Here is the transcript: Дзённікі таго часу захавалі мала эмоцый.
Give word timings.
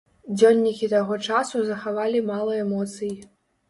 Дзённікі 0.37 0.89
таго 0.95 1.19
часу 1.29 1.63
захавалі 1.71 2.27
мала 2.35 2.61
эмоцый. 2.67 3.19